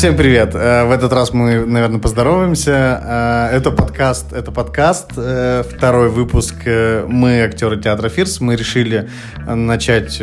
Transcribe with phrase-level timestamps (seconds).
[0.00, 0.54] Всем привет!
[0.54, 3.50] Э, в этот раз мы, наверное, поздороваемся.
[3.52, 6.54] Э, это подкаст, это подкаст, э, второй выпуск.
[6.64, 8.40] Мы актеры театра Фирс.
[8.40, 9.10] Мы решили
[9.46, 10.16] начать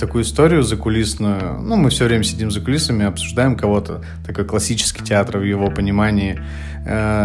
[0.00, 1.60] такую историю закулисную.
[1.60, 4.02] Ну, мы все время сидим за кулисами, обсуждаем кого-то.
[4.26, 6.40] Такой классический театр в его понимании.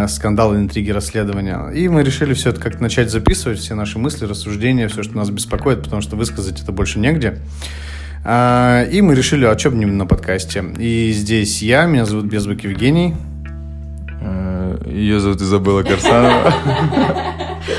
[0.06, 1.70] Скандалы, интриги, расследования.
[1.70, 5.28] И мы решили все это как-то начать записывать, все наши мысли, рассуждения, все, что нас
[5.30, 7.40] беспокоит, потому что высказать это больше негде.
[8.24, 10.64] А, и мы решили, а что на подкасте.
[10.78, 13.14] И здесь я, меня зовут Безбук Евгений.
[14.20, 16.52] Э, Ее зовут Изабелла Корсанова.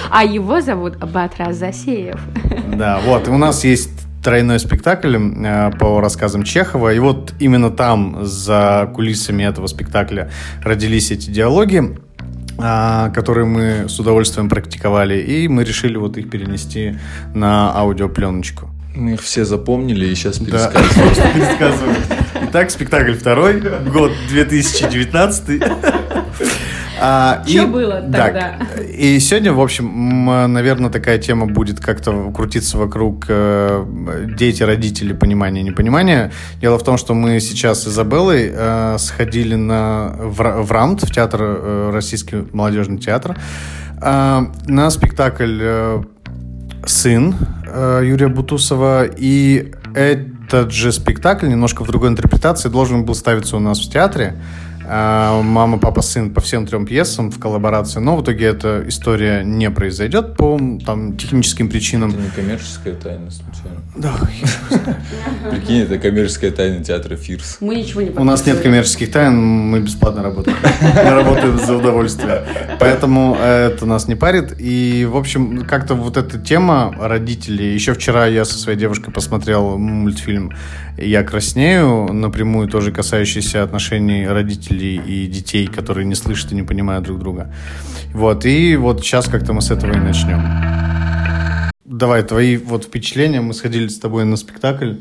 [0.10, 2.20] А его зовут Батраз Засеев.
[2.76, 3.92] Да, вот, у нас есть
[4.24, 6.94] тройной спектакль э, по рассказам Чехова.
[6.94, 10.32] И вот именно там, за кулисами этого спектакля,
[10.64, 11.98] родились эти диалоги,
[12.58, 15.20] э, которые мы с удовольствием практиковали.
[15.20, 16.96] И мы решили вот их перенести
[17.34, 18.70] на аудиопленочку.
[18.96, 20.90] Мы их все запомнили и сейчас пересказываем.
[21.16, 21.98] Да, пересказываем.
[22.50, 25.64] Итак, спектакль второй, год 2019.
[27.04, 28.60] А, Что было тогда?
[28.96, 33.84] И сегодня, в общем, наверное, такая тема будет как-то крутиться вокруг э,
[34.38, 36.32] дети, родители, понимания, непонимания.
[36.60, 41.12] Дело в том, что мы сейчас с Изабеллой э, сходили на, в, в РАМТ, в
[41.12, 43.36] театр, э, Российский молодежный театр,
[44.00, 46.04] э, на спектакль э,
[46.86, 47.36] сын
[48.04, 53.80] Юрия Бутусова, и этот же спектакль, немножко в другой интерпретации, должен был ставиться у нас
[53.80, 54.36] в театре.
[54.94, 59.42] А, мама, папа, сын по всем трем пьесам в коллаборации, но в итоге эта история
[59.42, 62.10] не произойдет по там, техническим причинам.
[62.10, 63.80] Это не коммерческая тайна, случайно?
[63.96, 64.14] Да.
[65.50, 67.60] Прикинь, это коммерческая тайна театра Фирс.
[67.62, 70.58] Мы ничего не У нас нет коммерческих тайн, мы бесплатно работаем.
[70.82, 72.44] Мы работаем за удовольствие.
[72.78, 74.56] Поэтому это нас не парит.
[74.60, 77.74] И, в общем, как-то вот эта тема родителей.
[77.74, 80.52] Еще вчера я со своей девушкой посмотрел мультфильм
[80.98, 87.06] «Я краснею», напрямую тоже касающийся отношений родителей и детей, которые не слышат и не понимают
[87.06, 87.54] друг друга.
[88.14, 90.42] Вот, и вот сейчас как-то мы с этого и начнем.
[91.86, 93.42] Давай, твои вот впечатления.
[93.42, 94.94] Мы сходили с тобой на спектакль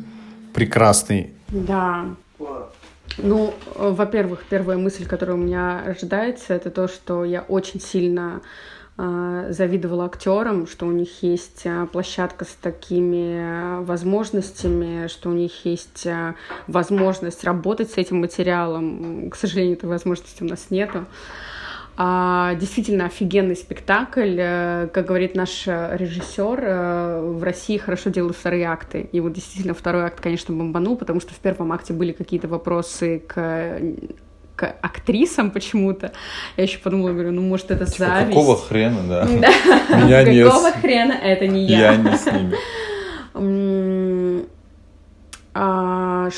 [0.52, 1.30] прекрасный.
[1.48, 2.04] Да.
[3.18, 8.40] Ну, во-первых, первая мысль, которая у меня ожидается, это то, что я очень сильно
[9.50, 16.06] завидовала актерам, что у них есть э, площадка с такими возможностями, что у них есть
[16.66, 19.30] возможность работать с этим материалом.
[19.30, 21.06] К сожалению, этой возможности у нас нету.
[22.02, 24.36] А, действительно офигенный спектакль.
[24.38, 29.08] Э, как говорит наш режиссер, э, в России хорошо делают вторые акты.
[29.12, 33.22] И вот действительно второй акт, конечно, бомбанул, потому что в первом акте были какие-то вопросы
[33.26, 33.78] к
[34.60, 36.12] к актрисам почему-то.
[36.58, 38.28] Я еще подумала, говорю, ну, может, это типа, зависть.
[38.28, 39.24] Какого хрена, да?
[40.04, 40.46] Меня нет.
[40.48, 41.92] Какого хрена это не я?
[41.92, 42.56] Я не с ними.
[45.52, 46.28] А,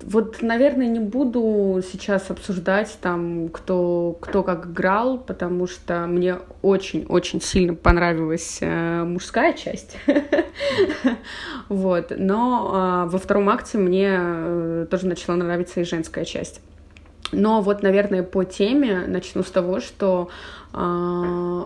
[0.00, 7.42] вот, наверное, не буду сейчас обсуждать там, кто, кто как играл, потому что мне очень-очень
[7.42, 9.98] сильно понравилась э, мужская часть.
[11.68, 12.12] Вот.
[12.16, 16.60] Но э, во втором акте мне э, тоже начала нравиться и женская часть.
[17.32, 20.28] Но вот, наверное, по теме начну с того, что
[20.72, 21.64] э,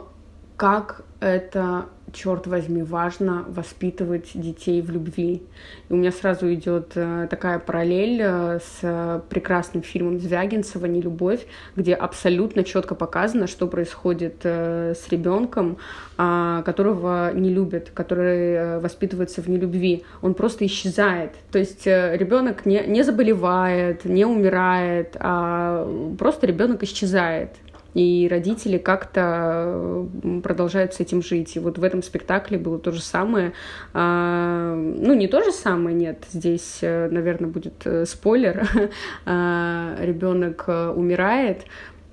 [0.56, 5.42] как это черт возьми, важно воспитывать детей в любви.
[5.88, 11.94] И у меня сразу идет э, такая параллель э, с прекрасным фильмом Звягинцева «Нелюбовь», где
[11.94, 15.78] абсолютно четко показано, что происходит э, с ребенком,
[16.16, 20.04] а, которого не любят, который воспитывается в нелюбви.
[20.20, 21.32] Он просто исчезает.
[21.50, 25.88] То есть ребенок не, не заболевает, не умирает, а
[26.18, 27.50] просто ребенок исчезает
[27.94, 30.06] и родители как-то
[30.42, 31.56] продолжают с этим жить.
[31.56, 33.52] И вот в этом спектакле было то же самое.
[33.92, 38.68] А, ну, не то же самое, нет, здесь, э, наверное, будет э, спойлер.
[39.26, 41.64] А, Ребенок э, умирает,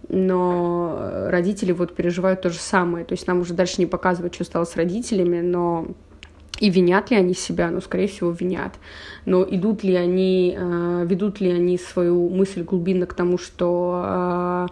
[0.10, 3.06] но родители вот переживают то же самое.
[3.06, 5.88] То есть нам уже дальше не показывают, что стало с родителями, но
[6.60, 7.70] и винят ли они себя?
[7.70, 8.74] Ну, скорее всего, винят.
[9.26, 10.58] Но идут ли они,
[11.06, 14.68] ведут ли они свою мысль глубинно к тому, что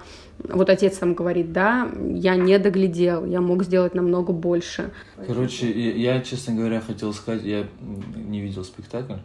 [0.49, 4.91] вот отец там говорит, да, я не доглядел, я мог сделать намного больше.
[5.27, 7.67] Короче, я, честно говоря, хотел сказать, я
[8.15, 9.15] не видел спектакль.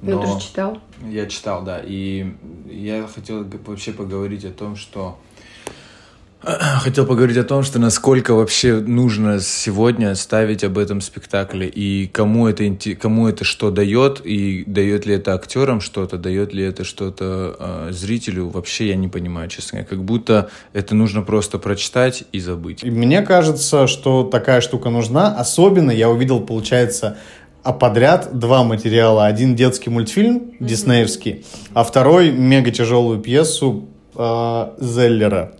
[0.00, 0.78] Но ну, ты же читал?
[1.08, 1.80] Я читал, да.
[1.84, 2.32] И
[2.66, 5.18] я хотел вообще поговорить о том, что
[6.82, 12.46] Хотел поговорить о том, что насколько вообще нужно сегодня ставить об этом спектакле и кому
[12.46, 12.64] это,
[12.94, 17.88] кому это что дает, и дает ли это актерам что-то, дает ли это что-то э,
[17.90, 19.88] зрителю, вообще я не понимаю, честно говоря.
[19.88, 22.84] Как будто это нужно просто прочитать и забыть.
[22.84, 25.34] И мне кажется, что такая штука нужна.
[25.36, 27.16] Особенно я увидел, получается,
[27.64, 29.26] а подряд два материала.
[29.26, 31.44] Один детский мультфильм диснеевский,
[31.74, 35.54] а второй мега тяжелую пьесу э, Зеллера.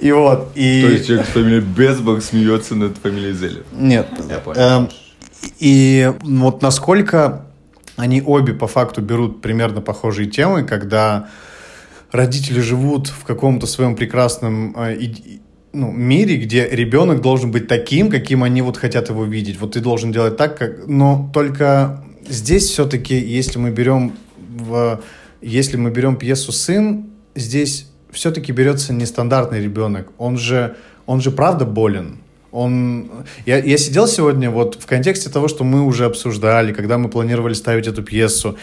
[0.00, 0.82] И вот, и...
[0.82, 3.64] То есть человек с фамилией Безбок смеется над фамилией Зеллер.
[3.72, 4.06] Нет.
[4.28, 4.60] Я понял.
[4.60, 4.88] Эм,
[5.58, 7.46] и вот насколько
[7.96, 11.28] они обе по факту берут примерно похожие темы, когда
[12.12, 14.98] родители живут в каком-то своем прекрасном э,
[15.72, 19.58] ну, мире, где ребенок должен быть таким, каким они вот хотят его видеть.
[19.58, 20.86] Вот ты должен делать так, как...
[20.86, 25.00] Но только здесь все-таки, если мы берем в...
[25.40, 30.08] Если мы берем пьесу «Сын», здесь все-таки берется нестандартный ребенок.
[30.18, 30.76] Он же,
[31.06, 32.18] он же правда болен.
[32.52, 33.10] Он...
[33.46, 37.52] Я, я сидел сегодня вот в контексте того, что мы уже обсуждали, когда мы планировали
[37.52, 38.56] ставить эту пьесу.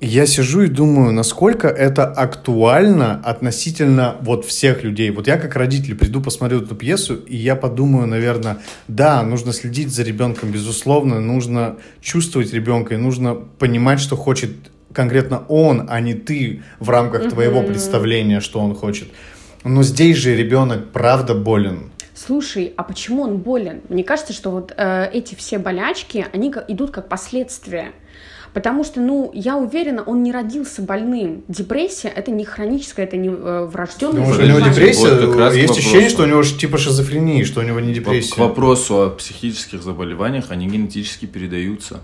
[0.00, 5.10] Я сижу и думаю, насколько это актуально относительно вот всех людей.
[5.10, 8.58] Вот я как родитель приду, посмотрю эту пьесу, и я подумаю, наверное,
[8.88, 15.44] да, нужно следить за ребенком, безусловно, нужно чувствовать ребенка, и нужно понимать, что хочет конкретно
[15.48, 19.08] он, а не ты в рамках твоего представления, что он хочет.
[19.64, 21.92] Но здесь же ребенок правда болен.
[22.14, 23.80] Слушай, а почему он болен?
[23.88, 27.92] Мне кажется, что вот э, эти все болячки, они идут как последствия.
[28.52, 31.42] Потому что, ну, я уверена, он не родился больным.
[31.48, 35.54] Депрессия это не хроническая, это не э, врожденное Ну, у него депрессия, вот как раз
[35.54, 38.38] к есть ощущение, что у него типа шизофрения, что у него не К депрессия.
[38.38, 42.02] вопросу о психических заболеваниях, они генетически передаются.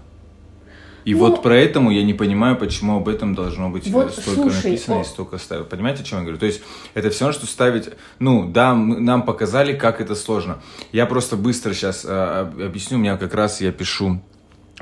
[1.08, 4.56] И Ну- вот поэтому я не понимаю, почему об этом должно быть Вот, столько слушай,
[4.72, 5.66] написано о- и столько ставить.
[5.70, 6.38] Понимаете, о чем я говорю?
[6.38, 6.60] То есть
[6.92, 7.88] это все равно, что ставить...
[8.18, 10.58] Ну, да, мы- нам показали, как это сложно.
[10.92, 12.98] Я просто быстро сейчас объясню.
[12.98, 14.20] У меня как раз я пишу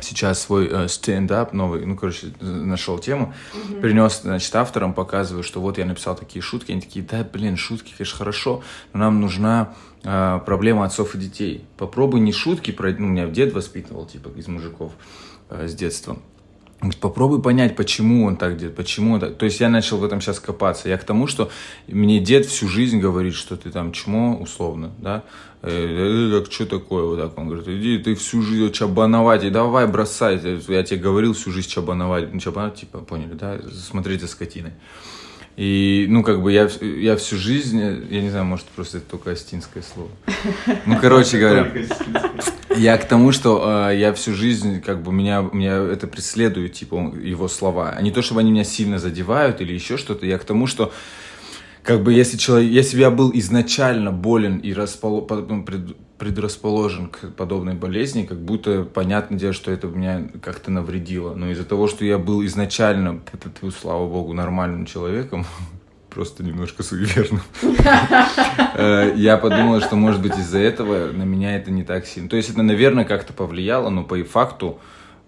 [0.01, 3.33] сейчас свой э, стендап новый, ну, короче, нашел тему,
[3.81, 7.95] принес, значит, авторам, показываю, что вот я написал такие шутки, они такие, да, блин, шутки,
[7.97, 8.63] конечно, хорошо,
[8.93, 11.65] но нам нужна э, проблема отцов и детей.
[11.79, 16.19] Попробуй не шутки, про, ну, меня дед воспитывал, типа, из мужиков э, с детства.
[17.01, 19.37] Попробуй понять, почему он так делает, почему он так...
[19.37, 20.89] То есть я начал в этом сейчас копаться.
[20.89, 21.51] Я к тому, что
[21.89, 25.25] мне дед всю жизнь говорит, что ты там чмо, условно, да?
[25.63, 27.05] Э, э, Так что такое?
[27.05, 30.39] Вот так он говорит, иди, ты всю жизнь чабановать, и давай бросай.
[30.69, 32.33] Я тебе говорил всю жизнь чабановать.
[32.33, 33.59] Ну, чабановать, типа, поняли, да?
[33.73, 34.73] Смотреть за скотиной.
[35.57, 39.31] И, ну, как бы я, я всю жизнь, я не знаю, может, просто это только
[39.31, 40.11] астинское слово.
[40.85, 41.73] Ну, короче говоря,
[42.77, 47.15] я к тому, что э, я всю жизнь, как бы, меня, меня это преследует, типа,
[47.23, 47.91] его слова.
[47.91, 50.27] А не то, чтобы они меня сильно задевают или еще что-то.
[50.27, 50.93] Я к тому, что,
[51.83, 57.09] как бы, если человек, если бы я был изначально болен и по- ну, пред- предрасположен
[57.09, 61.35] к подобной болезни, как будто понятное дело, что это меня как-то навредило.
[61.35, 63.21] Но из-за того, что я был изначально,
[63.79, 65.47] слава богу, нормальным человеком,
[66.17, 67.43] просто немножко суеверным,
[68.75, 72.29] Э, я подумал, что, может быть, из-за этого на меня это не так сильно.
[72.29, 74.79] То есть это, наверное, как-то повлияло, но по факту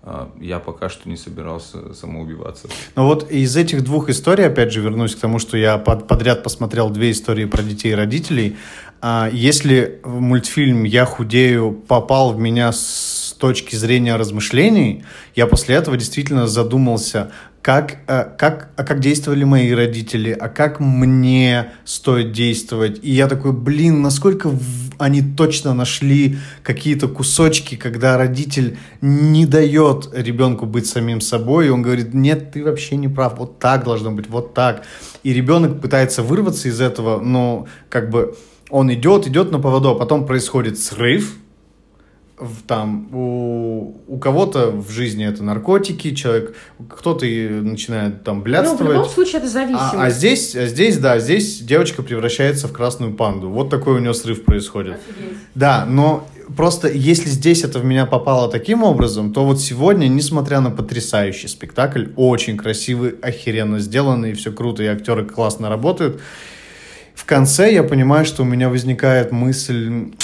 [0.02, 2.68] э, я пока что не собирался самоубиваться.
[2.96, 6.42] Ну вот из этих двух историй, опять же, вернусь к тому, что я под- подряд
[6.42, 8.56] посмотрел две истории про детей и родителей.
[9.00, 15.04] А, Если в мультфильм «Я худею» попал в меня с точки зрения размышлений,
[15.36, 17.30] я после этого действительно задумался,
[17.68, 22.98] как, э, как, а как действовали мои родители, а как мне стоит действовать.
[23.02, 24.50] И я такой, блин, насколько
[24.96, 31.82] они точно нашли какие-то кусочки, когда родитель не дает ребенку быть самим собой, и он
[31.82, 34.84] говорит, нет, ты вообще не прав, вот так должно быть, вот так.
[35.22, 38.34] И ребенок пытается вырваться из этого, но как бы
[38.70, 41.36] он идет, идет на поводу, а потом происходит срыв,
[42.40, 46.54] в- там у, у кого-то в жизни это наркотики, человек,
[46.88, 48.94] кто-то начинает там Ну, в блядствовать.
[48.94, 49.94] любом случае это зависимость.
[49.94, 53.48] А, а здесь, а здесь, да, здесь девочка превращается в красную панду.
[53.48, 54.98] Вот такой у нее срыв происходит.
[55.54, 56.26] Да, но
[56.56, 61.48] просто если здесь это в меня попало таким образом, то вот сегодня, несмотря на потрясающий
[61.48, 66.20] спектакль, очень красивый, охеренно сделанный, все круто, и актеры классно работают,
[67.14, 70.14] в конце я понимаю, что у меня возникает мысль, «М,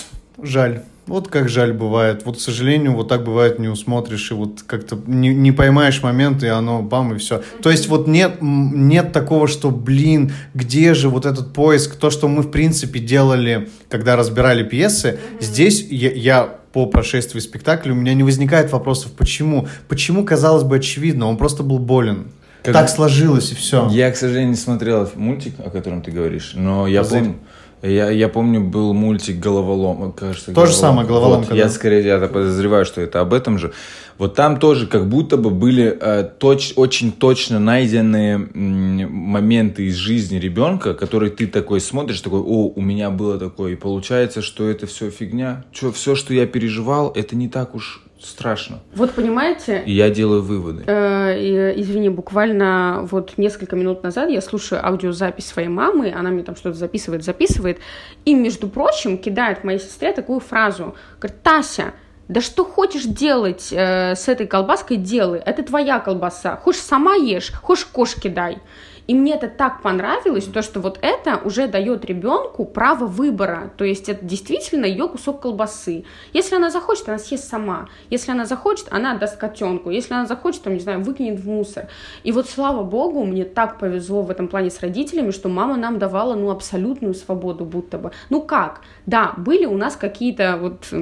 [0.40, 0.83] жаль.
[1.06, 2.23] Вот как жаль бывает.
[2.25, 6.42] Вот, к сожалению, вот так бывает, не усмотришь, и вот как-то не, не поймаешь момент,
[6.42, 7.42] и оно бам, и все.
[7.62, 12.26] То есть вот нет, нет такого, что, блин, где же вот этот поиск, то, что
[12.28, 18.14] мы, в принципе, делали, когда разбирали пьесы, здесь я, я по прошествии спектакля, у меня
[18.14, 19.68] не возникает вопросов, почему.
[19.88, 22.28] Почему, казалось бы, очевидно, он просто был болен.
[22.62, 23.88] Когда- Так сложилось, и все.
[23.90, 27.18] Я, к сожалению, не смотрел мультик, о котором ты говоришь, но я Козырь.
[27.20, 27.37] помню...
[27.84, 30.54] Я, я помню, был мультик «Головолом», кажется.
[30.54, 31.56] То же самое, «Головоломка», Вот, да.
[31.56, 33.72] Я скорее я подозреваю, что это об этом же.
[34.16, 39.96] Вот там тоже как будто бы были э, точ, очень точно найденные м, моменты из
[39.96, 43.72] жизни ребенка, которые ты такой смотришь, такой, о, у меня было такое.
[43.72, 45.64] И получается, что это все фигня.
[45.72, 48.80] Что, все, что я переживал, это не так уж страшно.
[48.94, 50.84] Вот понимаете, И я делаю выводы.
[50.86, 56.56] Э, Извини, буквально вот несколько минут назад я слушаю аудиозапись своей мамы, она мне там
[56.56, 57.78] что-то записывает, записывает,
[58.24, 61.92] и, между прочим, кидает моей сестре такую фразу, говорит, Тася,
[62.28, 67.52] да что хочешь делать э, с этой колбаской, делай, это твоя колбаса, хочешь сама ешь,
[67.52, 68.58] хочешь кошке дай.
[69.06, 73.73] И мне это так понравилось, то, что вот это уже дает ребенку право выбора.
[73.76, 76.04] То есть это действительно ее кусок колбасы.
[76.32, 77.88] Если она захочет, она съест сама.
[78.11, 79.90] Если она захочет, она отдаст котенку.
[79.90, 81.88] Если она захочет, там, не знаю, выкинет в мусор.
[82.23, 85.99] И вот, слава богу, мне так повезло в этом плане с родителями, что мама нам
[85.99, 88.12] давала, ну, абсолютную свободу будто бы.
[88.30, 88.80] Ну, как?
[89.06, 90.92] Да, были у нас какие-то, вот,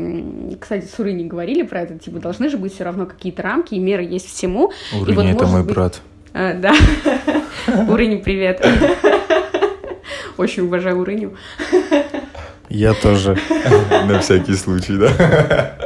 [0.61, 3.78] кстати, с Урыней говорили про это, типа, должны же быть все равно какие-то рамки и
[3.78, 4.73] меры есть всему.
[4.92, 6.00] И вот, это мой быть, брат.
[6.34, 6.72] Э, Да.
[7.88, 8.64] Урыни, привет.
[10.36, 11.36] Очень уважаю Урыню.
[12.68, 13.36] Я тоже.
[14.06, 15.76] На всякий случай, да?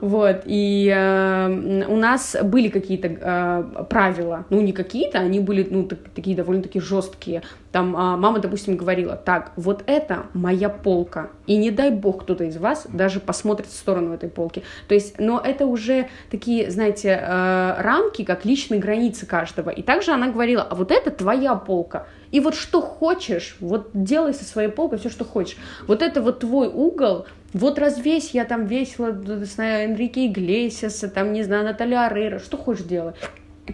[0.00, 5.84] Вот, и э, у нас были какие-то э, правила, ну, не какие-то, они были, ну,
[5.84, 7.42] так- такие довольно-таки жесткие.
[7.72, 12.44] Там а, мама, допустим, говорила, так, вот это моя полка, и не дай бог кто-то
[12.44, 14.62] из вас даже посмотрит в сторону этой полки.
[14.88, 19.70] То есть, но это уже такие, знаете, э, рамки, как личные границы каждого.
[19.70, 24.34] И также она говорила, а вот это твоя полка, и вот что хочешь, вот делай
[24.34, 25.56] со своей полкой все, что хочешь.
[25.86, 27.26] Вот это вот твой угол,
[27.56, 29.12] вот развесь я там весело,
[29.44, 33.14] знаю, Энрике Иглесиаса, там, не знаю, Наталья Арейра, что хочешь делай.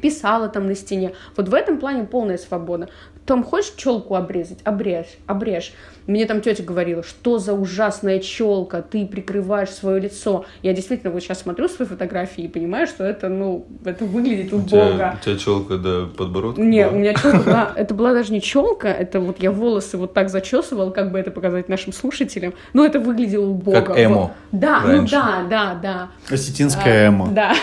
[0.00, 1.12] Писала там на стене.
[1.37, 2.88] Вот в этом плане полная свобода.
[3.26, 4.58] Там хочешь челку обрезать?
[4.64, 5.72] Обрежь, обрежь.
[6.08, 10.44] Мне там тетя говорила, что за ужасная челка, ты прикрываешь свое лицо.
[10.62, 15.16] Я действительно вот сейчас смотрю свои фотографии и понимаю, что это, ну, это выглядит убого.
[15.22, 16.61] тебя челка до подбородка?
[16.61, 20.12] Не, у меня челка была, это была даже не челка, это вот я волосы вот
[20.14, 23.80] так зачесывала, как бы это показать нашим слушателям, но это выглядело убого.
[23.80, 25.14] Как эмо Да, раньше.
[25.14, 26.08] ну да, да, да.
[26.34, 27.28] Осетинская А, эмо.
[27.30, 27.54] Да,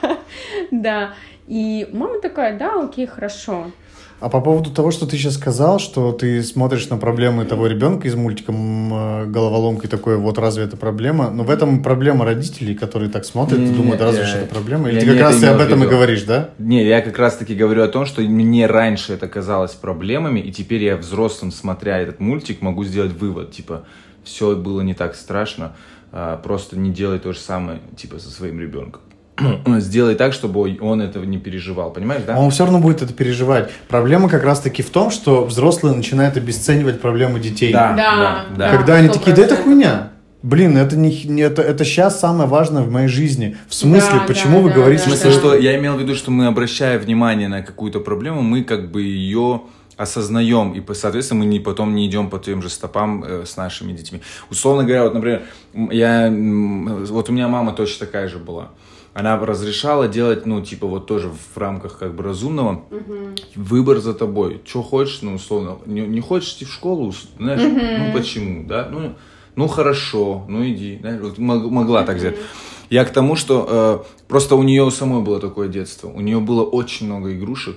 [0.70, 1.10] да.
[1.46, 3.66] И мама такая, да, окей, хорошо.
[4.20, 8.08] А по поводу того, что ты сейчас сказал, что ты смотришь на проблемы того ребенка
[8.08, 11.30] из мультика э, «Головоломка» и такой, вот разве это проблема?
[11.30, 14.88] Но в этом проблема родителей, которые так смотрят и думают, разве я- это проблема?
[14.88, 16.50] Или я ты как раз имел об этом и говоришь, да?
[16.58, 20.50] Не, я как раз таки говорю о том, что мне раньше это казалось проблемами, и
[20.52, 23.84] теперь я взрослым, смотря этот мультик, могу сделать вывод, типа,
[24.22, 25.76] все было не так страшно,
[26.12, 29.02] а, просто не делай то же самое, типа, со своим ребенком.
[29.78, 32.36] Сделай так, чтобы он этого не переживал, понимаешь, да?
[32.36, 33.70] А Он все равно будет это переживать.
[33.88, 37.72] Проблема как раз-таки в том, что взрослые начинают обесценивать проблемы детей.
[37.72, 38.76] Да, Да, да, да.
[38.76, 40.10] Когда они сто такие, да это хуйня.
[40.42, 43.56] Блин, это не, не- это, это сейчас самое важное в моей жизни.
[43.66, 45.36] В смысле, Да, почему да, вы да, говорите, В да, смысле, да.
[45.38, 49.02] что я имел в виду, что мы, обращая внимание на какую-то проблему, мы как бы
[49.02, 49.62] ее
[49.96, 53.92] осознаем, и, соответственно, мы не, потом не идем по тем же стопам э, с нашими
[53.92, 54.20] детьми.
[54.50, 55.42] Условно говоря, вот, например,
[55.90, 58.70] я, вот у меня мама точно такая же была.
[59.14, 62.82] Она разрешала делать, ну, типа, вот тоже в рамках как бы разумного.
[63.54, 64.60] Выбор за тобой.
[64.64, 65.78] Что хочешь, ну, условно.
[65.86, 68.88] Не, не хочешь идти в школу, знаешь, ну, почему, да?
[68.90, 69.14] Ну,
[69.56, 70.98] ну, хорошо, ну, иди.
[71.00, 72.38] Знаешь, вот мог- могла так сделать.
[72.90, 76.08] Я к тому, что э, просто у нее самой было такое детство.
[76.08, 77.76] У нее было очень много игрушек,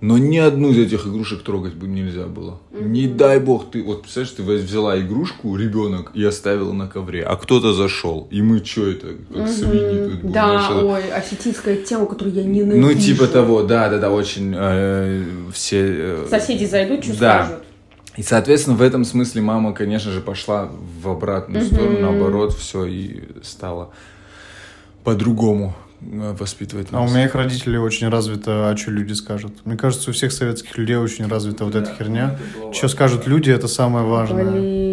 [0.00, 2.60] но ни одну из этих игрушек трогать бы нельзя было.
[2.72, 7.34] Не дай бог, ты, вот представляешь, ты взяла игрушку, ребенок, и оставила на ковре, а
[7.36, 12.06] кто-то зашел, и мы что это, как свиньи тут будем, Да, это- ой, осетинская тема,
[12.06, 12.86] которую я ненавижу.
[12.86, 15.78] ну, типа того, да, да, да, очень э, все...
[15.82, 17.44] э, Соседи зайдут, что Да.
[17.46, 17.64] скажут.
[18.16, 20.68] И, соответственно, в этом смысле мама, конечно же, пошла
[21.02, 23.90] в обратную сторону, наоборот, все и стала
[25.04, 27.12] по-другому э, воспитывать А у нас.
[27.12, 29.52] моих родителей очень развито, а что люди скажут.
[29.64, 32.38] Мне кажется, у всех советских людей очень развита вот эта херня.
[32.72, 34.44] Что скажут люди, это самое важное.
[34.50, 34.87] Блин.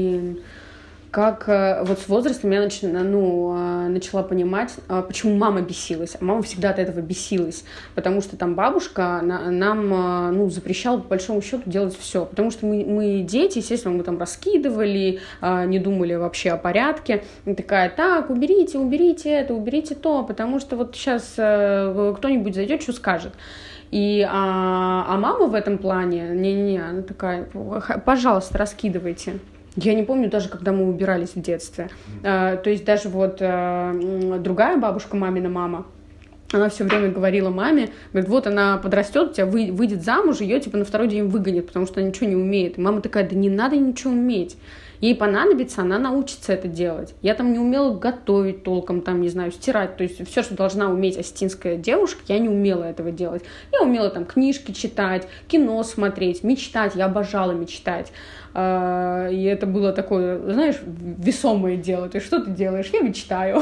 [1.16, 6.18] Как э, вот с возрастом я нач- ну, э, начала понимать, э, почему мама бесилась.
[6.20, 7.64] А мама всегда от этого бесилась.
[7.96, 12.26] Потому что там бабушка на- нам ну, запрещала, по большому счету, делать все.
[12.26, 17.24] Потому что мы, мы дети, естественно, мы там раскидывали, не думали вообще о порядке.
[17.46, 22.92] И такая, так, уберите, уберите это, уберите то, потому что вот сейчас кто-нибудь зайдет, что
[22.92, 23.32] скажет.
[23.90, 29.40] И, а, а мама в этом плане, не-не-не, она такая, «Х- пожалуйста, раскидывайте.
[29.76, 31.90] Я не помню даже, когда мы убирались в детстве.
[32.24, 35.86] А, то есть даже вот м, другая бабушка, мамина мама,
[36.52, 40.60] она все время говорила маме, говорит, вот она подрастет, у тебя вы, выйдет замуж, ее
[40.60, 42.78] типа на второй день выгонят, потому что она ничего не умеет.
[42.78, 44.58] И мама такая, да не надо ничего уметь.
[45.06, 47.14] Ей понадобится, она научится это делать.
[47.22, 49.98] Я там не умела готовить толком, там, не знаю, стирать.
[49.98, 53.44] То есть все, что должна уметь осетинская девушка, я не умела этого делать.
[53.72, 56.96] Я умела там книжки читать, кино смотреть, мечтать.
[56.96, 58.12] Я обожала мечтать.
[58.56, 62.10] А, и это было такое, знаешь, весомое дело.
[62.10, 62.90] То есть что ты делаешь?
[62.92, 63.62] Я мечтаю.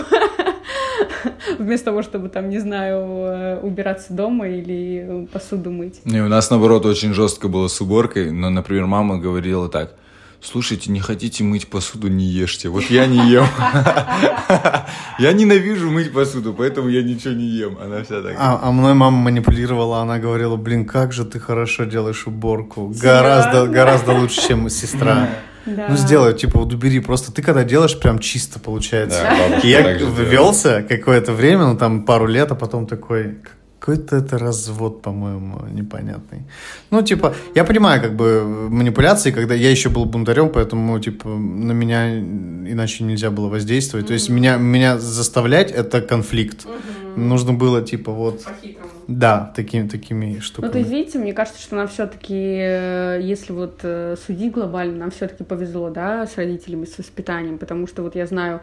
[1.59, 6.05] Вместо того, чтобы там, не знаю, э, убираться дома или посуду мыть.
[6.05, 8.31] Не, у нас, наоборот, очень жестко было с уборкой.
[8.31, 9.95] Но, например, мама говорила так–
[10.43, 12.69] слушайте, не хотите мыть посуду, не ешьте.
[12.69, 13.47] Вот я не ем.
[15.19, 17.77] Я ненавижу мыть посуду, поэтому я ничего не ем.
[17.79, 18.35] Она вся такая.
[18.39, 22.91] А, а мной мама манипулировала, она говорила, блин, как же ты хорошо делаешь уборку.
[22.99, 25.29] Гораздо, гораздо лучше, чем сестра.
[25.65, 25.87] Да.
[25.89, 26.99] Ну, сделай, типа, вот убери.
[26.99, 29.21] Просто ты когда делаешь, прям чисто получается.
[29.21, 33.37] Да, я ввелся какое-то время, ну, там, пару лет, а потом такой,
[33.83, 36.43] какой-то это развод, по-моему, непонятный.
[36.91, 41.73] Ну, типа, я понимаю, как бы, манипуляции, когда я еще был бунтарем, поэтому, типа, на
[41.73, 44.05] меня иначе нельзя было воздействовать.
[44.05, 44.07] Mm-hmm.
[44.07, 46.65] То есть меня, меня заставлять— это конфликт.
[46.65, 47.19] Mm-hmm.
[47.19, 48.43] Нужно было, типа, вот...
[48.43, 48.89] По-хитрому.
[49.07, 50.67] Да, такими, такими штуками.
[50.67, 54.97] Ну, то есть, видите, мне кажется, что нам все-таки, э, если вот э, судить глобально,
[54.97, 58.61] нам все-таки повезло, да, с родителями, с воспитанием, потому что вот я знаю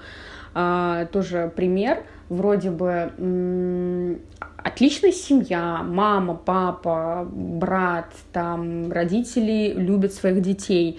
[0.53, 4.19] тоже пример, вроде бы
[4.57, 10.99] отличная семья, мама, папа, брат, там родители любят своих детей,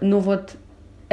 [0.00, 0.56] но вот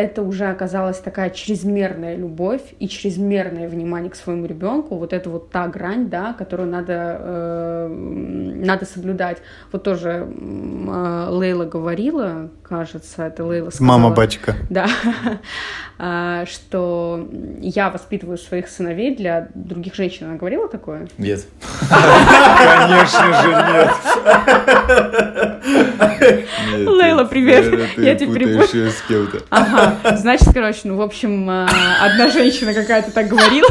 [0.01, 5.49] это уже оказалась такая чрезмерная любовь и чрезмерное внимание к своему ребенку, вот это вот
[5.51, 9.37] та грань, да, которую надо, э, надо соблюдать.
[9.71, 13.97] Вот тоже э, Лейла говорила, кажется, это Лейла сказала.
[13.97, 14.55] Мама батика.
[14.69, 14.87] Да,
[15.99, 17.27] а, что
[17.59, 20.27] я воспитываю своих сыновей для других женщин.
[20.27, 21.07] Она говорила такое?
[21.17, 21.45] Нет.
[21.89, 23.91] Конечно же нет.
[26.85, 27.97] Лейла, привет.
[27.97, 28.89] Я тебе перепутала.
[28.89, 29.41] с кем-то.
[29.49, 31.67] Ага, значит, короче, ну, в общем, а,
[32.01, 33.69] одна женщина какая-то так говорила.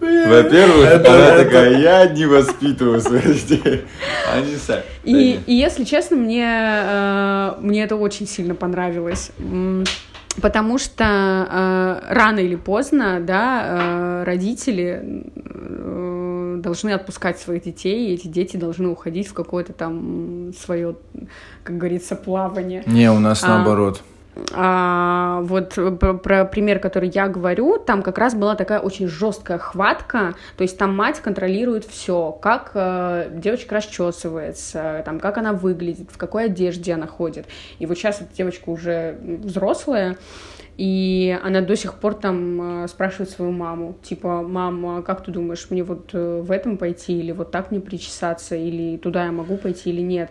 [0.00, 1.44] Во-первых, это, она это...
[1.44, 3.84] такая, я не воспитываю своих детей.
[4.32, 4.82] Они сами.
[5.04, 9.30] И, и если честно, мне, э, мне это очень сильно понравилось.
[10.40, 16.03] Потому что э, рано или поздно, да, э, родители э,
[16.64, 20.96] должны отпускать своих детей, и эти дети должны уходить в какое-то там свое,
[21.62, 22.82] как говорится, плавание.
[22.86, 24.02] Не, у нас а, наоборот.
[24.52, 29.58] А, вот про, про пример, который я говорю, там как раз была такая очень жесткая
[29.58, 36.08] хватка, то есть там мать контролирует все, как э, девочка расчесывается, там как она выглядит,
[36.10, 37.46] в какой одежде она ходит.
[37.78, 40.16] И вот сейчас эта девочка уже взрослая,
[40.76, 45.66] и она до сих пор там э, спрашивает свою маму, типа, мама, как ты думаешь,
[45.70, 49.56] мне вот э, в этом пойти, или вот так мне причесаться, или туда я могу
[49.56, 50.30] пойти, или нет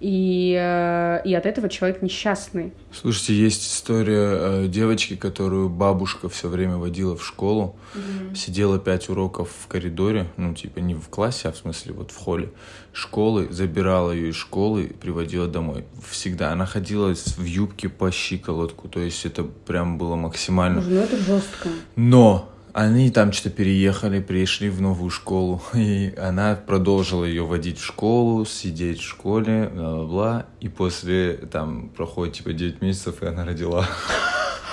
[0.00, 2.72] и, э, и от этого человек несчастный.
[2.92, 8.34] Слушайте, есть история э, девочки, которую бабушка все время водила в школу, mm-hmm.
[8.36, 12.16] сидела пять уроков в коридоре, ну, типа не в классе, а в смысле вот в
[12.16, 12.50] холле
[12.98, 15.84] школы, забирала ее из школы и приводила домой.
[16.08, 16.52] Всегда.
[16.52, 20.80] Она ходила в юбке по щиколотку, то есть это прям было максимально...
[20.80, 21.68] Ну, это жестко.
[21.96, 27.84] Но они там что-то переехали, пришли в новую школу, и она продолжила ее водить в
[27.84, 33.86] школу, сидеть в школе, бла-бла-бла, и после, там, проходит, типа, 9 месяцев, и она родила.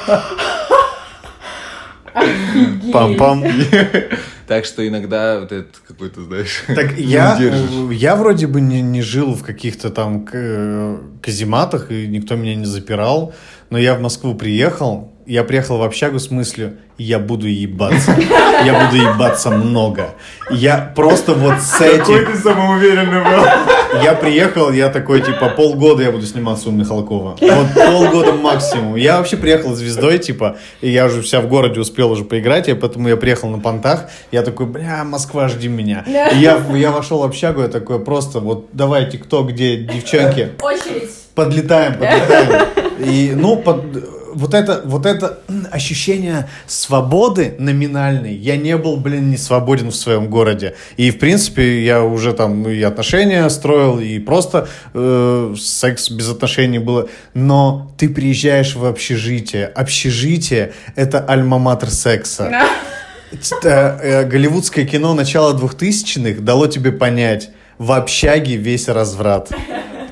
[2.93, 3.45] Пам-пам.
[4.47, 7.35] Так что иногда вот это какой-то, знаешь, Так я,
[7.89, 10.23] я вроде бы не, не жил в каких-то там
[11.19, 13.33] казематах, и никто меня не запирал,
[13.71, 18.15] но я в Москву приехал, я приехал в общагу с мыслью, я буду ебаться.
[18.63, 20.13] Я буду ебаться много.
[20.51, 21.99] Я просто вот с этим...
[21.99, 23.45] Какой ты самоуверенный был.
[24.03, 27.37] Я приехал, я такой, типа, полгода я буду сниматься у Михалкова.
[27.39, 28.95] Вот полгода максимум.
[28.95, 32.73] Я вообще приехал звездой, типа, и я уже вся в городе успел уже поиграть, и
[32.73, 34.09] поэтому я приехал на понтах.
[34.31, 36.03] Я такой, бля, Москва, жди меня.
[36.07, 40.51] И я, я вошел в общагу, я такой, просто вот давайте, кто где, девчонки.
[40.61, 41.11] Очередь.
[41.35, 42.67] Подлетаем, подлетаем.
[42.99, 43.83] И, ну, под,
[44.35, 45.39] вот это, вот это
[45.71, 50.75] ощущение свободы номинальной, я не был, блин, не свободен в своем городе.
[50.97, 56.29] И, в принципе, я уже там ну, и отношения строил, и просто э, секс без
[56.29, 57.07] отношений было.
[57.33, 59.67] Но ты приезжаешь в общежитие.
[59.67, 62.51] Общежитие— это альма-матер секса.
[63.63, 69.49] Э, голливудское кино начала двухтысячных дало тебе понять, в общаге весь разврат.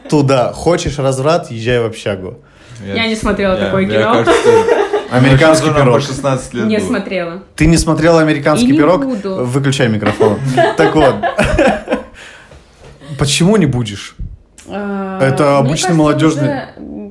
[0.10, 0.52] Туда.
[0.54, 2.40] Хочешь разврат, езжай в общагу.
[2.86, 4.14] Я, я не смотрела я, такое кино.
[4.14, 4.50] Кажется,
[5.12, 6.02] Американский По пирог.
[6.02, 6.88] 16 лет Не было.
[6.88, 7.44] смотрела.
[7.56, 9.06] Ты не смотрела американский И не пирог?
[9.06, 9.46] буду.
[9.46, 10.40] Выключай микрофон.
[10.78, 11.16] Так вот.
[13.20, 14.16] Почему не будешь?
[14.70, 16.62] А, Это мне обычный кажется, молодежный-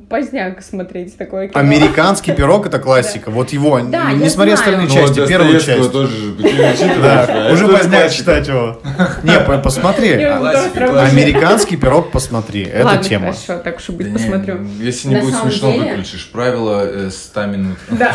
[0.08, 1.58] Поздняк смотреть такое кино.
[1.58, 3.30] Американский пирог это классика.
[3.30, 3.80] Вот его.
[3.80, 5.26] Да, Не смотри остальные Ну, части.
[5.26, 5.90] Первую часть.
[7.52, 8.78] уже поздняк читать его.
[9.22, 10.12] Не, по- посмотри.
[10.12, 12.64] Американский пирог посмотри.
[12.64, 13.24] Это Ладно, тема.
[13.32, 14.60] хорошо, так Да быть, не, посмотрю.
[14.80, 16.30] Если не будет смешно, выключишь.
[16.30, 17.78] Правило э, 100 минут.
[17.90, 18.12] Да.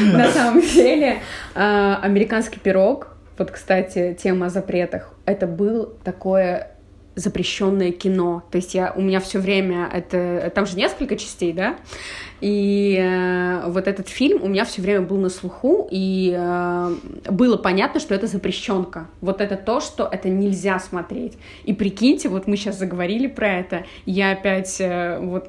[0.00, 1.18] На самом деле,
[1.54, 3.08] а, американский пирог,
[3.38, 6.68] вот, кстати, тема о запретах, это был такое
[7.16, 8.44] запрещенное кино.
[8.50, 10.52] То есть я, у меня все время это...
[10.54, 11.76] Там же несколько частей, да?
[12.40, 16.94] И э, вот этот фильм у меня все время был на слуху, и э,
[17.30, 19.06] было понятно, что это запрещенка.
[19.20, 21.34] Вот это то, что это нельзя смотреть.
[21.64, 25.44] И прикиньте, вот мы сейчас заговорили про это, я опять э, вот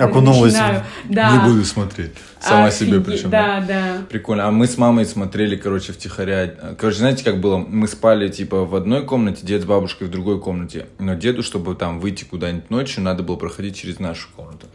[0.00, 0.82] Окунулась начинаю...
[1.04, 1.32] в- Да.
[1.32, 2.12] Не буду смотреть.
[2.40, 3.30] Сама себе Офиге- причем.
[3.30, 3.98] Да, да.
[4.08, 4.46] Прикольно.
[4.48, 6.46] А мы с мамой смотрели, короче, втихаря.
[6.78, 7.58] Короче, знаете, как было?
[7.58, 10.86] Мы спали, типа, в одной комнате, дед с бабушкой в другой комнате.
[10.98, 14.66] Но деду, чтобы там выйти куда-нибудь ночью, надо было проходить через нашу комнату.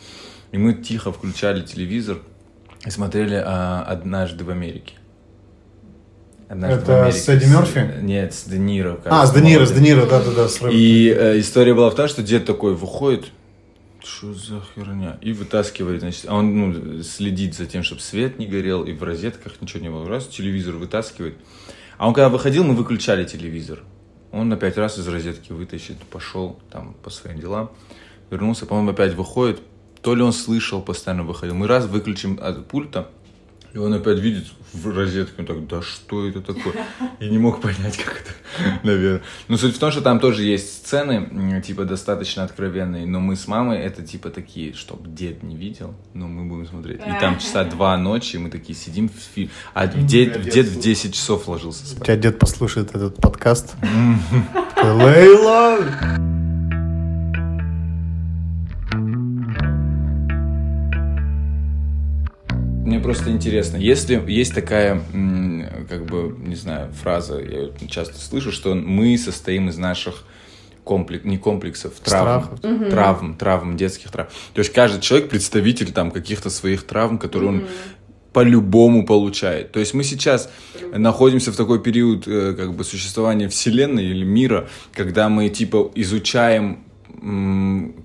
[0.51, 2.19] И мы тихо включали телевизор
[2.85, 4.93] и смотрели а, «Однажды в Америке».
[6.47, 7.19] «Однажды Это в Америке».
[7.19, 8.01] с Эдди Мерфи?
[8.01, 8.99] Нет, с Де Ниро.
[9.05, 9.71] А, кажется, с Де Ниро, с.
[9.71, 10.69] Де Ниро, да-да-да.
[10.71, 13.25] И э, история была в том, что дед такой выходит,
[14.05, 18.45] что за херня, и вытаскивает, значит, а он ну, следит за тем, чтобы свет не
[18.45, 20.07] горел, и в розетках ничего не было.
[20.07, 21.35] Раз, телевизор вытаскивает.
[21.97, 23.83] А он когда выходил, мы выключали телевизор.
[24.31, 27.71] Он опять раз из розетки вытащит, пошел там по своим делам,
[28.29, 29.59] вернулся, по-моему, опять выходит.
[30.05, 31.55] То ли он слышал, постоянно выходил.
[31.55, 33.09] Мы раз выключим от пульта,
[33.73, 36.75] и он опять видит в розетке, он так, да что это такое?
[37.19, 39.23] И не мог понять, как это, наверное.
[39.47, 43.47] Но суть в том, что там тоже есть сцены, типа, достаточно откровенные, но мы с
[43.47, 46.99] мамой, это, типа, такие, чтоб дед не видел, но мы будем смотреть.
[46.99, 49.49] И там часа два ночи, мы такие сидим в фильм.
[49.73, 52.03] А дед, дед в 10 часов ложился У спать.
[52.03, 53.73] тебя дед послушает этот подкаст.
[54.83, 56.34] Лейла!
[62.85, 65.01] Мне просто интересно, если есть такая,
[65.89, 70.23] как бы, не знаю, фраза, я часто слышу, что мы состоим из наших
[70.83, 72.91] комплек, не комплексов, травм, Страхов.
[72.91, 74.29] травм, травм, детских травм.
[74.53, 77.63] То есть каждый человек представитель там каких-то своих травм, которые он
[78.33, 79.71] по-любому получает.
[79.71, 80.51] То есть мы сейчас
[80.93, 86.83] находимся в такой период э, как бы существования Вселенной или мира, когда мы типа изучаем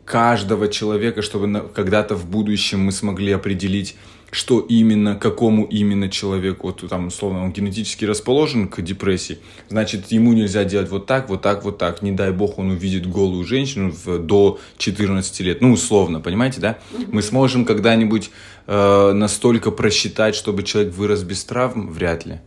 [0.07, 3.97] каждого человека, чтобы когда-то в будущем мы смогли определить,
[4.31, 9.39] что именно, какому именно человеку, вот там, условно, он генетически расположен к депрессии,
[9.69, 12.03] значит, ему нельзя делать вот так, вот так, вот так.
[12.03, 15.61] Не дай бог, он увидит голую женщину в, до 14 лет.
[15.61, 16.79] Ну, условно, понимаете, да?
[17.09, 18.31] Мы сможем когда-нибудь
[18.67, 21.91] э, настолько просчитать, чтобы человек вырос без травм?
[21.91, 22.41] Вряд ли.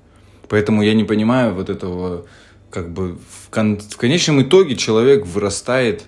[0.48, 2.26] Поэтому я не понимаю вот этого,
[2.70, 6.04] как бы, в, кон- в конечном итоге человек вырастает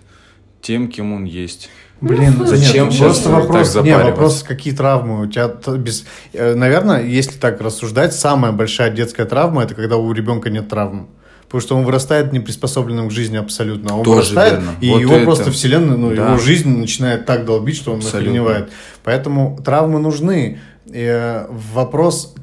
[0.61, 1.69] тем, кем он есть.
[2.05, 4.09] Блин, Зачем нет, просто так вопрос, не, запариваться?
[4.11, 9.63] вопрос, какие травмы у тебя без, э, наверное, если так рассуждать, самая большая детская травма
[9.63, 11.07] это когда у ребенка нет травм.
[11.45, 13.97] Потому что он вырастает неприспособленным к жизни абсолютно.
[13.97, 14.69] Он Тоже вырастает, верно.
[14.81, 15.25] и Вот его это.
[15.25, 16.27] просто вселенная, ну, Да.
[16.29, 18.69] его жизнь начинает так долбить, что он охреневает.
[19.03, 20.59] Поэтому травмы нужны.
[20.87, 22.35] И, э, вопрос,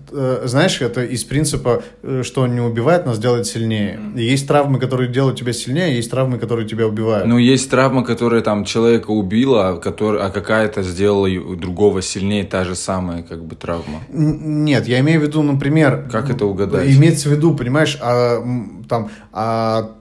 [0.45, 3.99] знаешь, это из принципа, э, что он не убивает, нас делает сильнее.
[4.17, 7.27] И есть травмы, которые делают тебя сильнее, есть травмы, которые тебя убивают.
[7.27, 12.65] Ну, есть травма, которая там человека убила, а, который, а какая-то сделала другого сильнее, та
[12.65, 14.01] же самая, как бы, травма.
[14.11, 16.09] Нет, я имею в виду, например...
[16.11, 16.89] Как это угадать?
[16.91, 18.43] Имеется в виду, понимаешь, а,
[18.89, 19.11] там...
[19.33, 19.97] а,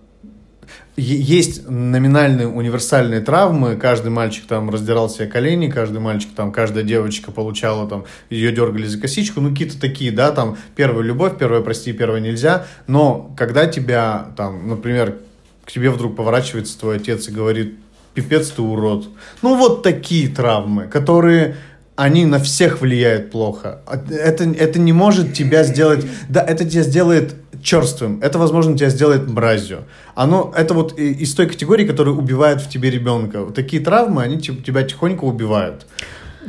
[1.02, 7.32] есть номинальные универсальные травмы, каждый мальчик там раздирал себе колени, каждый мальчик там, каждая девочка
[7.32, 11.94] получала там, ее дергали за косичку, ну какие-то такие, да, там, первая любовь, первая прости,
[11.94, 15.18] первая нельзя, но когда тебя там, например,
[15.66, 17.76] к тебе вдруг поворачивается твой отец и говорит,
[18.14, 19.08] пипец ты урод,
[19.42, 21.56] ну вот такие травмы, которые
[22.02, 23.82] они на всех влияют плохо.
[24.10, 26.04] Это, это не может тебя сделать...
[26.30, 28.20] Да, это тебя сделает черствым.
[28.24, 29.84] Это, возможно, тебя сделает мразью.
[30.16, 33.46] Оно, это вот из той категории, которая убивает в тебе ребенка.
[33.54, 35.86] Такие травмы, они тебя тихонько убивают.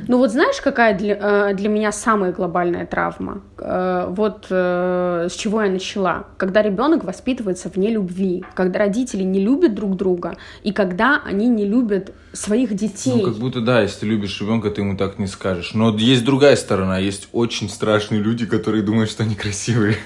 [0.09, 3.43] Ну вот знаешь, какая для, э, для меня самая глобальная травма?
[3.59, 6.27] Э, Вот э, с чего я начала.
[6.37, 11.67] Когда ребенок воспитывается вне любви, когда родители не любят друг друга, и когда они не
[11.67, 13.23] любят своих детей.
[13.23, 15.75] Ну, как будто, да, если ты любишь ребенка, ты ему так не скажешь.
[15.75, 19.97] Но есть другая сторона, есть очень страшные люди, которые думают, что они красивые.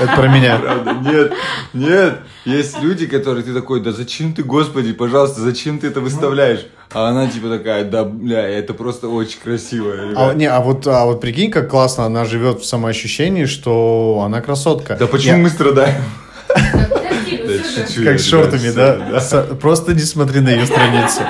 [0.00, 0.58] Это про меня.
[0.58, 0.96] Правда?
[1.02, 1.32] Нет,
[1.72, 2.18] нет.
[2.44, 6.66] Есть люди, которые ты такой, да зачем ты, Господи, пожалуйста, зачем ты это выставляешь?
[6.92, 9.94] А она типа такая, да, бля, это просто очень красиво.
[10.16, 14.40] А, не, а вот, а вот прикинь, как классно она живет в самоощущении, что она
[14.40, 14.96] красотка.
[14.98, 16.02] Да почему Я- мы страдаем?
[18.04, 19.20] Как шортами, да?
[19.60, 21.20] Просто не смотри на ее страницу.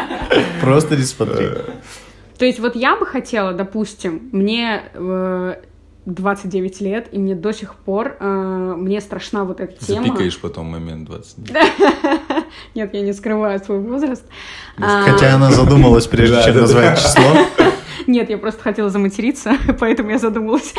[0.60, 1.48] Просто не смотри.
[2.38, 5.56] То есть вот я бы хотела, допустим, мне э,
[6.06, 10.06] 29 лет, и мне до сих пор, э, мне страшна вот эта тема.
[10.06, 11.38] Запикаешь потом момент 20.
[12.74, 14.24] Нет, я не скрываю свой возраст.
[14.78, 17.22] А, Хотя она задумалась, прежде чем назвать число.
[18.10, 20.74] Нет, я просто хотела заматериться, поэтому я задумалась.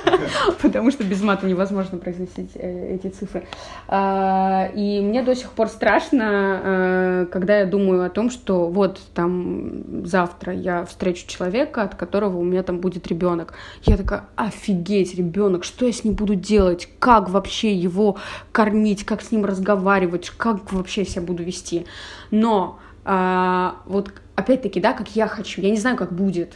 [0.62, 3.46] Потому что без мата невозможно произносить э, эти цифры.
[3.86, 9.00] А, И мне до сих пор страшно, э, когда я думаю о том, что вот
[9.14, 13.54] там завтра я встречу человека, от которого у меня там будет ребенок.
[13.84, 16.88] Я такая, офигеть, ребенок, что я с ним буду делать?
[16.98, 18.16] Как вообще его
[18.50, 19.04] кормить?
[19.04, 20.30] Как с ним разговаривать?
[20.30, 21.86] Как вообще себя буду вести?
[22.32, 26.54] Но а, вот опять-таки, да, как я хочу, я не знаю, как будет,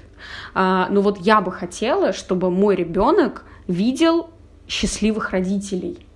[0.55, 4.31] а, но вот я бы хотела, чтобы мой ребенок видел
[4.69, 6.07] счастливых родителей.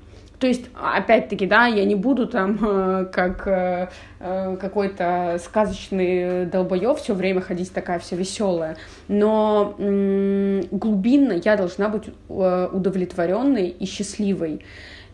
[0.41, 3.91] То есть, опять-таки, да, я не буду там э, как э,
[4.21, 12.05] э, какой-то сказочный долбоев все время ходить такая вся веселая, но глубинно я должна быть
[12.29, 14.65] удовлетворенной и счастливой.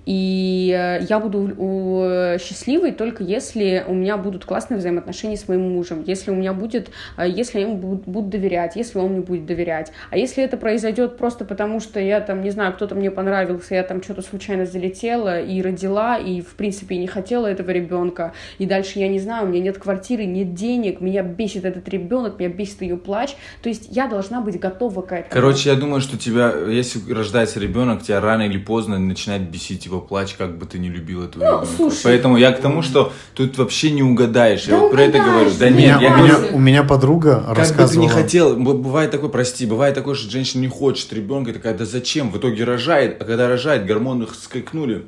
[0.07, 5.73] И э, я буду у- счастливой только если у меня будут классные взаимоотношения с моим
[5.73, 9.47] мужем, если у меня будет, э, если я ему буду доверять, если он мне будет
[9.47, 9.93] доверять.
[10.11, 13.83] А если это произойдет просто потому, что я там, не знаю, кто-то мне понравился, я
[13.83, 19.01] там что-то случайно залетела и родила, и в принципе не хотела этого ребенка, и дальше
[19.01, 22.83] я не знаю, у меня нет квартиры, нет денег, меня бесит этот ребенок, меня бесит
[22.83, 23.35] ее плач.
[23.61, 25.31] То есть я должна быть готова к этому.
[25.31, 29.96] Короче, я думаю, что тебя, если рождается ребенок, тебя рано или поздно начинает бесить его
[30.01, 31.69] плач, как бы ты не любил этого Ну, ребенка.
[31.77, 32.01] слушай.
[32.05, 34.65] Поэтому я к тому, что тут вообще не угадаешь.
[34.65, 35.51] я Да вот про это говорю.
[35.59, 38.03] Да нет, я у меня- у меня подруга как бы ты рассказывала...
[38.03, 41.85] не хотел, бывает такое, прости, бывает такое, что женщина не хочет ребенка, и такая, да
[41.85, 42.31] зачем?
[42.31, 45.05] В итоге рожает, а когда рожает, гормоны их скакнули.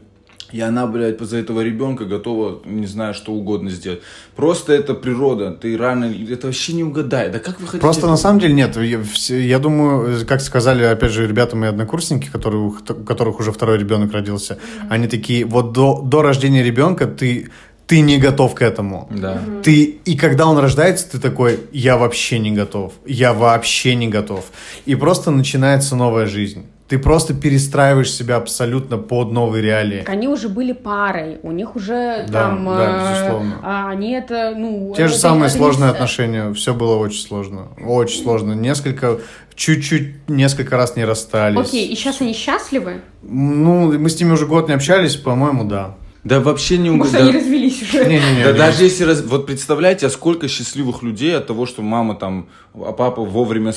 [0.50, 4.00] И она, блядь, за этого ребенка готова, не знаю, что угодно сделать.
[4.34, 5.50] Просто это природа.
[5.50, 6.12] Ты рано...
[6.30, 7.30] Это вообще не угадай.
[7.30, 7.80] Да как вы хотите...
[7.80, 8.76] Просто на самом деле нет.
[8.76, 9.00] Я,
[9.37, 14.12] я думаю, как сказали, опять же, ребята мои однокурсники, которые, у которых уже второй ребенок
[14.12, 14.58] родился,
[14.88, 17.50] они такие, вот до, до рождения ребенка ты,
[17.87, 19.08] ты не готов к этому.
[19.11, 19.40] Да.
[19.62, 24.46] Ты, и когда он рождается, ты такой, я вообще не готов, я вообще не готов.
[24.87, 26.64] И просто начинается новая жизнь.
[26.88, 30.05] Ты просто перестраиваешь себя абсолютно под новые реалии.
[30.07, 32.64] Они уже были парой, у них уже Да, там...
[32.64, 33.59] да, э, безусловно.
[33.62, 34.94] а они это, ну...
[34.96, 38.55] Те же это- самые это сложные не- отношения, все было очень сложно, очень сложно.
[38.55, 39.18] Несколько,
[39.55, 41.59] чуть-чуть, несколько раз не расстались.
[41.68, 43.03] Окей, и сейчас они счастливы?
[43.22, 45.96] Ну, мы с ними уже год не общались, по-моему, да.
[46.24, 47.29] Да вообще не Может, угадай.
[47.31, 48.05] они развелись уже?
[48.05, 48.44] Не-не-не.
[48.44, 48.59] Да не.
[48.59, 49.05] даже если...
[49.05, 52.48] раз- Вот представляете, а сколько счастливых людей от того, что мама там...
[52.74, 53.72] А папа вовремя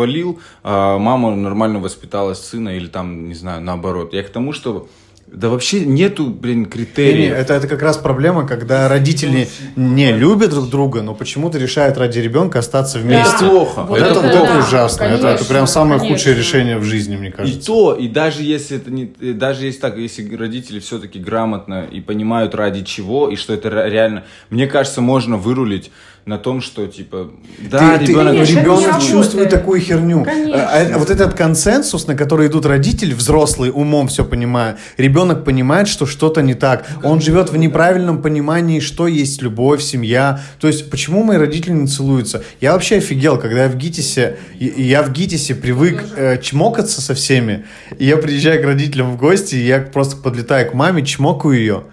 [0.00, 4.12] свалил, а мама нормально воспитала сына или там, не знаю, наоборот.
[4.12, 4.88] Я к тому, что...
[5.26, 7.32] Да вообще нету, блин, критериев.
[7.34, 12.20] это, это как раз проблема, когда родители не любят друг друга, но почему-то решают ради
[12.20, 13.34] ребенка остаться вместе.
[13.36, 13.82] Это плохо.
[13.88, 14.58] Вот это, это это плохо.
[14.68, 15.02] ужасно.
[15.02, 16.16] это, это конечно, прям самое конечно.
[16.16, 17.66] худшее решение в жизни, мне И кажется.
[17.66, 22.00] то, и даже если это не, и даже если так, если родители все-таки грамотно и
[22.00, 25.90] понимают ради чего, и что это ре- реально, мне кажется, можно вырулить
[26.26, 27.30] на том, что типа,
[27.70, 30.24] да, ты, ребенок, Конечно, это не ребенок чувствует такую херню.
[30.24, 30.60] Конечно.
[30.60, 35.86] А, а вот этот консенсус, на который идут родители, взрослые, умом все понимая, ребенок понимает,
[35.86, 36.84] что что-то не так.
[37.04, 40.40] Он живет в неправильном понимании, что есть любовь, семья.
[40.58, 42.42] То есть, почему мои родители не целуются?
[42.60, 47.66] Я вообще офигел, когда я в ГИТИСе, я в ГИТИСе привык э, чмокаться со всеми,
[48.00, 51.84] и я приезжаю к родителям в гости, и я просто подлетаю к маме, чмокаю ее.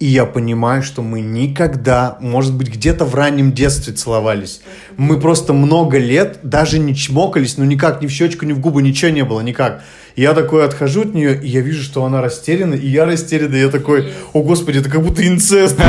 [0.00, 4.60] И я понимаю, что мы никогда, может быть, где-то в раннем детстве целовались.
[4.96, 8.82] Мы просто много лет даже не чмокались, ну никак, ни в щечку, ни в губы,
[8.82, 9.84] ничего не было, никак.
[10.16, 13.58] Я такой отхожу от нее, и я вижу, что она растеряна, и я растерян, и
[13.58, 15.78] я такой, о господи, это как будто инцест.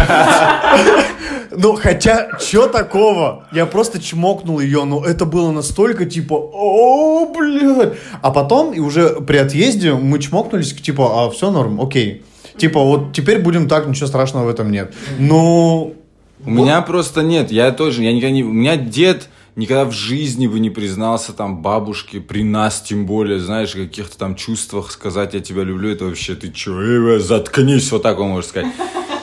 [1.57, 3.45] Ну, хотя, что такого?
[3.53, 7.93] Я просто чмокнул ее, но это было настолько, типа, о, блядь.
[8.21, 12.23] А потом, и уже при отъезде мы чмокнулись, типа, а, все норм, окей.
[12.57, 14.93] Типа, вот теперь будем так, ничего страшного в этом нет.
[15.19, 15.95] Ну,
[16.43, 20.47] у меня просто нет, я тоже, я никогда не, у меня дед никогда в жизни
[20.47, 25.39] бы не признался там бабушке, при нас тем более, знаешь, каких-то там чувствах сказать «я
[25.39, 28.71] тебя люблю», это вообще ты чё, э, заткнись, вот так он может сказать.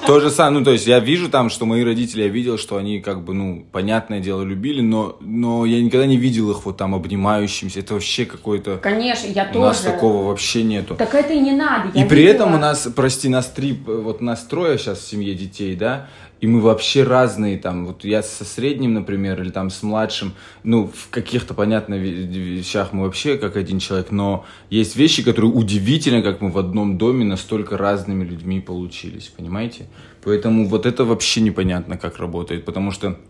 [0.07, 2.77] То же самое, ну, то есть я вижу там, что мои родители, я видел, что
[2.77, 6.77] они как бы, ну, понятное дело, любили, но, но я никогда не видел их вот
[6.77, 8.79] там обнимающимся, это вообще какой-то...
[8.79, 9.67] Конечно, я У тоже.
[9.67, 10.95] нас такого вообще нету.
[10.97, 11.89] Так это и не надо.
[11.99, 12.35] И при видела.
[12.35, 16.09] этом у нас, прости, нас три, вот нас трое сейчас в семье детей, да,
[16.43, 20.33] И мы вообще разные, там, вот я со средним, например, или там с младшим,
[20.65, 26.21] ну, в каких-то, понятно, вещах мы вообще как один человек, но есть вещи, которые удивительно,
[26.21, 29.87] как мы в одном доме настолько разными людьми получились, понимаете?
[30.25, 33.21] Поэтому вот это вообще непонятно, как работает, потому что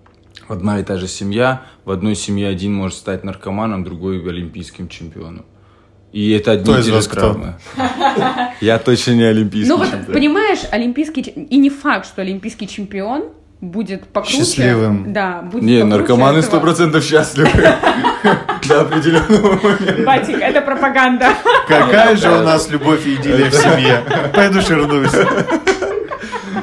[0.49, 5.45] одна и та же семья, в одной семье один может стать наркоманом, другой олимпийским чемпионом.
[6.13, 7.55] И это одни и те же травмы.
[8.61, 11.23] Я точно не олимпийский Ну вот, понимаешь, олимпийский...
[11.23, 13.25] И не факт, что олимпийский чемпион
[13.63, 14.39] будет покруче.
[14.39, 15.13] Счастливым.
[15.13, 17.51] Да, будет Не, наркоманы сто процентов счастливы.
[18.69, 20.03] До определенного момента.
[20.05, 21.29] Батик, это пропаганда.
[21.67, 24.03] Какая же у нас любовь и идиллия в семье.
[24.35, 25.13] Пойду ширнусь.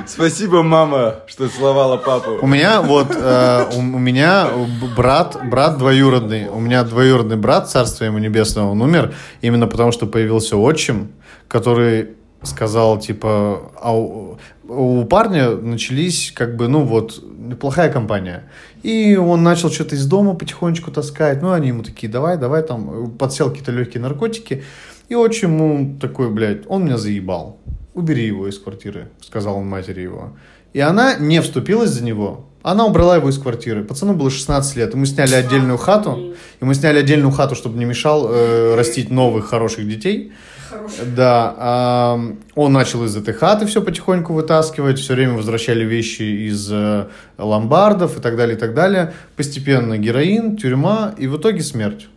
[0.10, 2.40] Спасибо, мама, что целовала папу.
[2.42, 4.50] У меня вот, э, у, меня
[4.98, 6.48] брат, брат двоюродный.
[6.48, 11.12] У меня двоюродный брат, царство ему небесного, он умер именно потому, что появился отчим,
[11.48, 12.10] который
[12.42, 18.50] сказал, типа, а у, у парня начались, как бы, ну вот, неплохая компания.
[18.82, 21.44] И он начал что-то из дома потихонечку таскать.
[21.44, 24.64] Ну, они ему такие, давай, давай, там, подсел какие-то легкие наркотики.
[25.08, 27.59] И отчим ему такой, блядь, он меня заебал
[28.00, 30.34] убери его из квартиры, сказал он матери его.
[30.74, 33.84] И она не вступилась за него, она убрала его из квартиры.
[33.84, 37.78] Пацану было 16 лет, и мы сняли отдельную хату, и мы сняли отдельную хату, чтобы
[37.78, 40.34] не мешал э, растить новых хороших детей.
[40.70, 41.16] Хороших.
[41.16, 46.70] Да, э, он начал из этой хаты все потихоньку вытаскивать, все время возвращали вещи из
[46.72, 47.08] э,
[47.38, 49.14] ломбардов и так далее, и так далее.
[49.38, 52.10] Постепенно героин, тюрьма и в итоге смерть.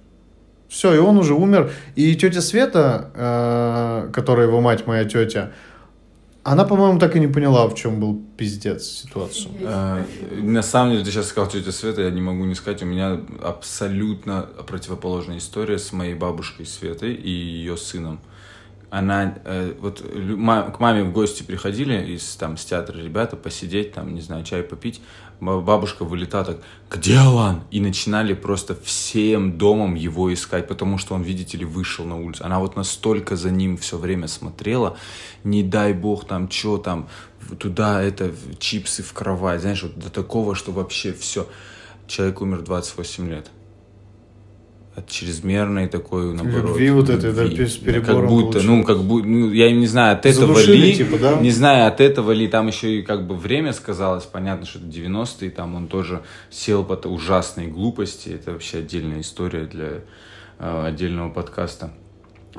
[0.68, 1.70] Все, и он уже умер.
[1.94, 5.52] И тетя Света, э, которая его мать, моя тетя,
[6.44, 9.52] она, по-моему, так и не поняла, в чем был пиздец ситуацию.
[9.62, 12.86] А, на самом деле, ты сейчас сказал тетя Света, я не могу не сказать, у
[12.86, 18.20] меня абсолютно противоположная история с моей бабушкой Светой и ее сыном.
[18.90, 24.12] Она, э, вот к маме в гости приходили из, там, с театра ребята посидеть, там,
[24.12, 25.00] не знаю, чай попить
[25.42, 27.64] бабушка вылетала так, где Алан?
[27.72, 32.44] И начинали просто всем домом его искать, потому что он, видите ли, вышел на улицу.
[32.44, 34.96] Она вот настолько за ним все время смотрела,
[35.42, 37.08] не дай бог там, что там,
[37.58, 41.48] туда это, чипсы в кровать, знаешь, вот до такого, что вообще все.
[42.06, 43.50] Человек умер 28 лет
[44.94, 49.26] от чрезмерной такой, наоборот, любви вот этой, да, с перебором Как будто, ну, как будто,
[49.26, 51.36] ну, я не знаю, от этого Задушили, ли, типа, да?
[51.40, 54.88] не знаю, от этого ли, там еще и как бы время сказалось, понятно, что это
[54.88, 60.02] 90-е, там он тоже сел под ужасной глупости, это вообще отдельная история для
[60.58, 61.94] э, отдельного подкаста.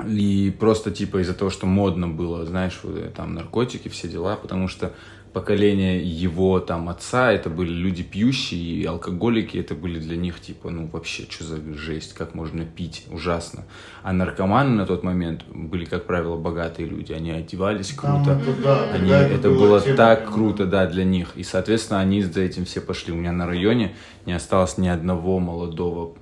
[0.04, 4.66] И просто типа из-за того, что модно было, знаешь, вот, там наркотики, все дела, потому
[4.66, 4.92] что
[5.34, 10.70] поколение его там отца, это были люди пьющие и алкоголики, это были для них типа,
[10.70, 13.64] ну вообще, что за жесть, как можно пить, ужасно.
[14.04, 18.62] А наркоманы на тот момент были, как правило, богатые люди, они одевались круто, там, это,
[18.62, 21.32] да, они, это, это было, было так круто, да, для них.
[21.34, 23.12] И, соответственно, они за этим все пошли.
[23.12, 23.94] У меня на районе
[24.26, 26.12] не осталось ни одного молодого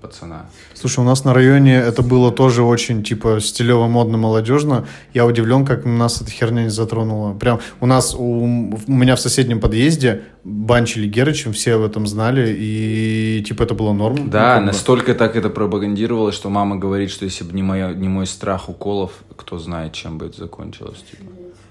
[0.00, 0.46] пацана.
[0.74, 4.86] Слушай, у нас на районе это было тоже очень, типа, стилево, модно, молодежно.
[5.14, 7.34] Я удивлен, как нас эта херня не затронула.
[7.34, 12.54] Прям у нас, у, у меня в соседнем подъезде банчили Герычем, все об этом знали,
[12.58, 14.28] и, типа, это было норм.
[14.28, 18.08] Да, ну, настолько так это пропагандировалось, что мама говорит, что если бы не, моя, не
[18.08, 21.30] мой страх уколов, кто знает, чем бы это закончилось, типа.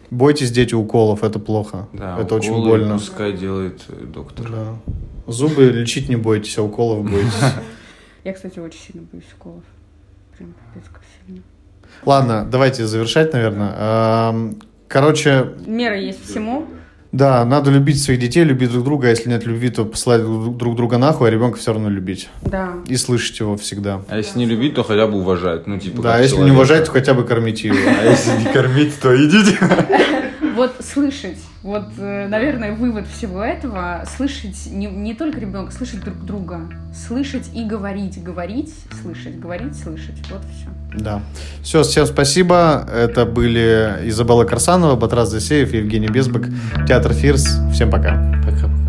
[0.10, 1.88] Бойтесь, дети, уколов, это плохо.
[1.94, 2.96] Да, это очень больно.
[2.96, 3.82] Пускай делает
[4.14, 4.52] доктор.
[4.52, 4.76] Да.
[5.28, 7.34] Зубы лечить не бойтесь, а уколов бойтесь.
[8.24, 9.64] Я, кстати, очень сильно боюсь уколов.
[10.38, 11.42] Прям пипец как сильно.
[12.06, 14.56] Ладно, давайте завершать, наверное.
[14.88, 15.54] Короче...
[15.66, 16.68] Мера есть всему.
[17.12, 20.78] Да, надо любить своих детей, любить друг друга, а если нет любви, то посылать друг
[20.78, 22.30] друга нахуй, а ребенка все равно любить.
[22.42, 22.76] Да.
[22.88, 24.02] И слышать его всегда.
[24.08, 25.68] А если не любить, то хотя бы уважать.
[25.68, 26.52] Ну, типа, да, а если человека.
[26.52, 27.76] не уважать, то хотя бы кормить его.
[27.76, 29.58] А если не кормить, то идите.
[30.94, 36.62] Слышать вот, э, наверное, вывод всего этого— слышать не, не только ребенка, слышать друг друга.
[37.08, 38.22] Слышать и говорить.
[38.24, 40.18] Говорить, слышать, говорить, слышать.
[40.32, 41.04] Вот все.
[41.04, 41.22] Да.
[41.62, 42.88] Все, всем спасибо.
[42.92, 46.46] Это были Изабелла Карсанова, Батрас Засеев, Евгений Безбак,
[46.88, 47.60] Театр Фирс.
[47.72, 48.42] Всем пока.
[48.44, 48.81] Пока.